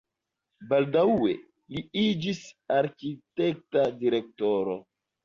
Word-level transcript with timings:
Baldaŭe 0.69 1.33
li 1.75 1.83
iĝis 2.03 2.39
arkitekta 2.79 3.85
direktoro. 4.01 4.75